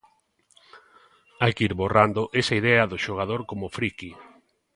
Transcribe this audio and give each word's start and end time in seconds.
Hai 1.41 1.51
que 1.55 1.65
ir 1.67 1.73
borrando 1.81 2.21
esa 2.41 2.57
idea 2.61 2.83
do 2.91 2.97
xogador 3.05 3.41
como 3.49 3.73
friqui. 3.77 4.11